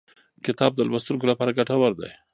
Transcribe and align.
کتاب 0.45 0.71
د 0.75 0.79
لوستونکو 0.89 1.25
لپاره 1.31 1.55
ګټور 1.59 1.91
دی. 2.01 2.11